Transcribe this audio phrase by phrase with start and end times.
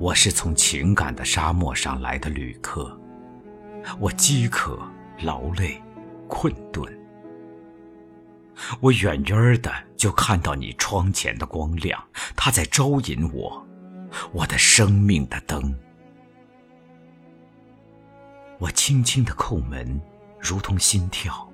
[0.00, 2.98] 我是从情感的沙漠上来的旅客，
[4.00, 4.78] 我饥渴、
[5.22, 5.82] 劳累、
[6.26, 6.82] 困顿。
[8.80, 12.02] 我远远的就看到你窗前的光亮，
[12.34, 13.66] 它在招引我，
[14.32, 15.74] 我的生命的灯。
[18.58, 20.00] 我轻轻的叩门，
[20.40, 21.48] 如同心跳。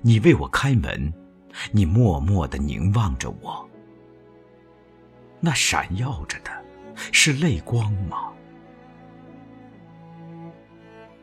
[0.00, 1.12] 你为我开门，
[1.70, 3.68] 你默默的凝望着我，
[5.40, 6.50] 那闪耀着的。
[7.10, 8.32] 是泪光吗？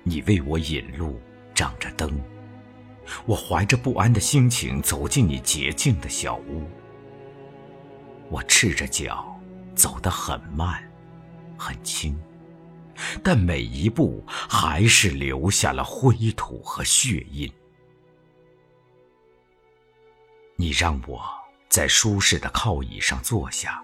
[0.03, 1.20] 你为我引路，
[1.53, 2.20] 掌着灯，
[3.26, 6.67] 我怀着不安的心情走进你洁净的小屋。
[8.29, 9.40] 我赤着脚，
[9.76, 10.84] 走得很慢，
[11.55, 12.20] 很轻，
[13.23, 17.51] 但每一步还是留下了灰土和血印。
[20.55, 21.24] 你让我
[21.70, 23.84] 在舒适的靠椅上坐下。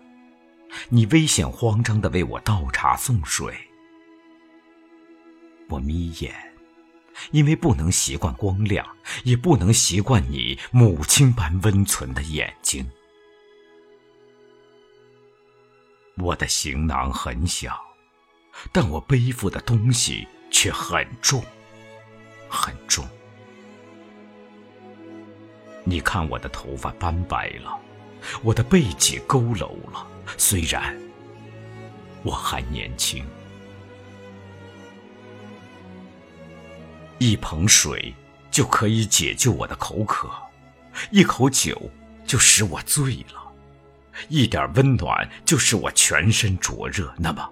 [0.90, 3.56] 你危险慌张的为我倒茶送水，
[5.70, 6.36] 我眯眼，
[7.32, 8.86] 因为不能习惯光亮，
[9.24, 12.86] 也不能习惯你母亲般温存的眼睛。
[16.18, 17.80] 我的行囊很小，
[18.72, 21.44] 但我背负的东西却很重，
[22.50, 23.08] 很重。
[25.84, 27.80] 你看我的头发斑白了。
[28.42, 30.98] 我的背脊佝偻了，虽然
[32.24, 33.24] 我还年轻。
[37.20, 38.12] 一盆水
[38.50, 40.28] 就可以解救我的口渴，
[41.12, 41.80] 一口酒
[42.26, 43.54] 就使我醉了，
[44.28, 47.14] 一点温暖就使我全身灼热。
[47.20, 47.48] 那么，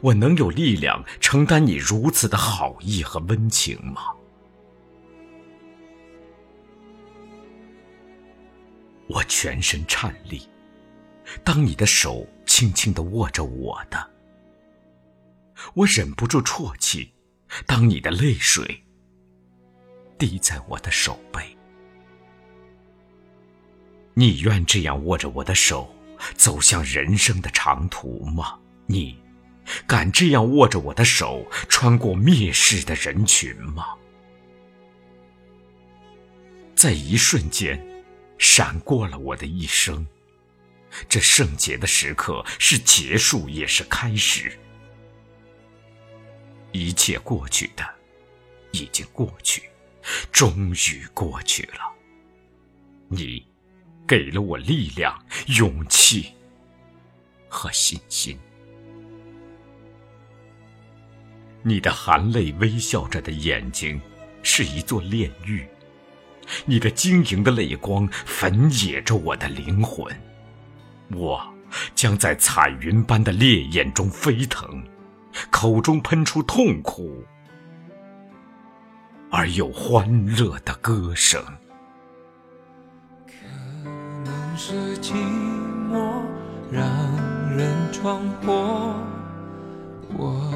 [0.00, 4.02] 我能有力量承担你如此的好意和温情吗？
[9.08, 10.48] 我全身颤栗，
[11.44, 14.10] 当你的手轻轻的握着我的，
[15.74, 17.12] 我忍不住啜泣。
[17.66, 18.82] 当你的泪水
[20.16, 21.54] 滴在我的手背，
[24.14, 25.94] 你愿这样握着我的手
[26.34, 28.58] 走向人生的长途吗？
[28.86, 29.21] 你
[29.86, 33.94] 敢这样握着我的手穿过蔑视的人群吗？
[36.74, 37.80] 在一瞬间。
[38.38, 40.04] 闪过了我的一生，
[41.08, 44.58] 这圣洁的时刻是结束也是开始。
[46.72, 47.88] 一切过去的，
[48.72, 49.70] 已经过去，
[50.32, 51.94] 终于过去了。
[53.06, 53.46] 你，
[54.08, 56.34] 给了我力量、勇气
[57.48, 58.36] 和信心。
[61.62, 64.00] 你的含泪微笑着的眼睛，
[64.42, 65.66] 是一座炼狱。
[66.66, 70.04] 你的晶莹的泪光焚野着我的灵魂，
[71.10, 71.40] 我
[71.94, 74.82] 将在彩云般的烈焰中飞腾，
[75.50, 77.24] 口中喷出痛苦
[79.30, 81.40] 而又欢乐的歌声。
[83.24, 83.88] 可
[84.24, 85.12] 能是寂
[85.90, 86.22] 寞
[86.72, 86.84] 让
[87.56, 88.96] 人闯祸，
[90.18, 90.52] 我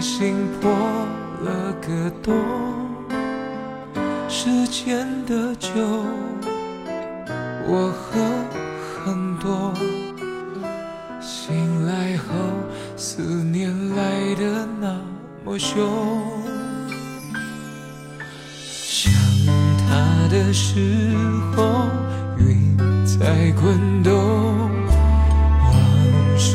[0.00, 0.70] 心破
[1.42, 2.34] 了个洞。
[4.28, 5.68] 时间的酒，
[7.66, 8.20] 我喝
[9.04, 9.74] 很多。
[11.20, 12.24] 醒来后，
[12.96, 15.00] 思念来的那
[15.44, 15.88] 么凶。
[18.60, 19.12] 想
[19.88, 21.14] 他的时
[21.56, 21.88] 候，
[22.38, 22.76] 云
[23.06, 24.12] 在滚动，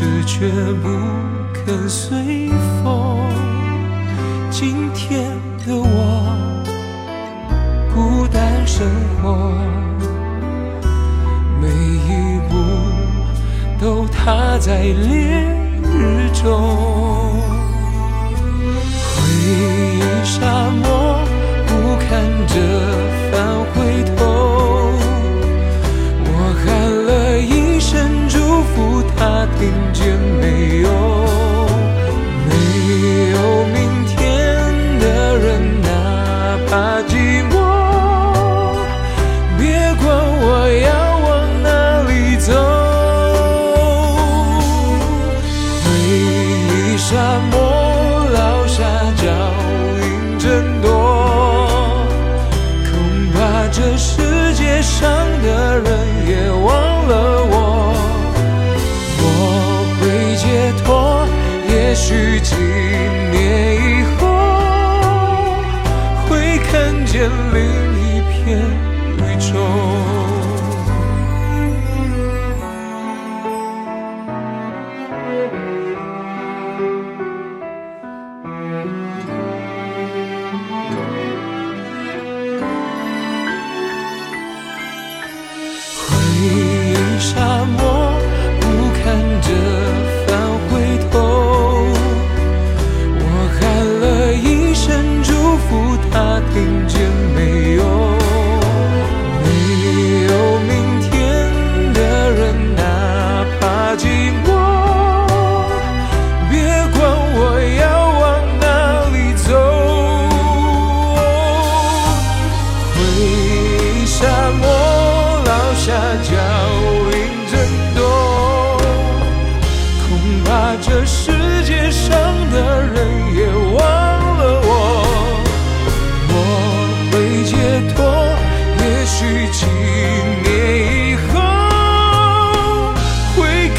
[0.04, 0.50] 往事却
[0.82, 0.90] 不
[1.54, 2.50] 肯随
[2.84, 3.18] 风。
[4.52, 5.32] 今天
[5.66, 6.44] 的我。
[7.94, 8.86] 孤单生
[9.22, 9.54] 活，
[11.62, 12.54] 每一步
[13.80, 15.46] 都踏在烈
[15.84, 16.50] 日中。
[19.06, 21.20] 回忆沙漠，
[21.68, 22.10] 不看
[22.48, 22.56] 着
[29.64, 30.90] 听见没有？
[32.50, 32.52] 没
[33.32, 33.38] 有
[33.68, 33.76] 明
[34.06, 34.20] 天
[35.00, 35.06] 的
[35.38, 35.88] 人，哪
[36.68, 36.72] 怕
[37.08, 37.12] 寂
[37.50, 37.54] 寞。
[39.58, 39.62] 别
[40.04, 40.04] 管
[40.42, 40.46] 我
[40.84, 40.92] 要
[41.24, 41.32] 往
[41.64, 41.68] 哪
[42.10, 42.52] 里走。
[45.82, 45.86] 回
[46.68, 47.08] 忆沙
[47.50, 47.56] 漠
[48.34, 48.84] 落下
[49.16, 49.24] 脚
[50.02, 50.04] 印
[50.38, 50.44] 真
[50.82, 50.86] 多，
[52.92, 52.92] 恐
[53.32, 53.38] 怕
[53.72, 54.12] 这是
[62.06, 64.28] 许几年以后，
[66.28, 67.64] 会看见另
[67.98, 68.60] 一片
[69.16, 69.54] 宇宙。
[85.96, 86.04] 回
[86.42, 86.46] 忆
[87.18, 87.80] 沙漠
[88.60, 88.62] 不
[89.02, 89.02] 堪
[89.42, 89.83] 的。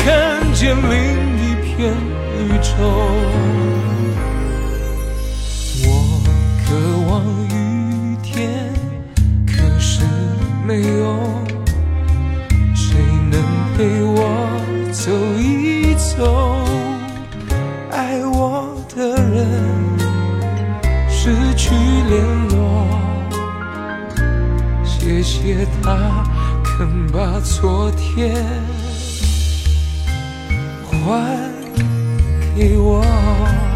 [0.04, 0.92] 看见另
[1.38, 1.94] 一片
[2.38, 2.72] 宇宙，
[5.82, 5.88] 我
[6.66, 6.68] 渴
[7.08, 7.12] 望
[7.48, 8.70] 雨天，
[9.46, 10.02] 可是
[10.66, 11.02] 没有
[12.74, 12.94] 谁
[13.30, 13.40] 能
[13.74, 14.18] 陪我
[14.92, 15.10] 走
[15.40, 16.66] 一走。
[17.90, 19.34] 爱我的人
[21.08, 21.74] 失去
[22.10, 22.86] 联络，
[24.84, 26.22] 谢谢他
[26.62, 28.44] 肯把昨天。
[31.04, 31.52] 还
[32.56, 33.73] 给我。